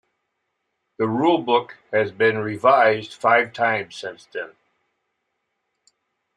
The 0.97 1.03
rulebook 1.05 1.73
has 1.91 2.11
been 2.11 2.39
revised 2.39 3.13
five 3.13 3.53
times 3.53 3.95
since 3.95 4.25
then. 4.33 4.53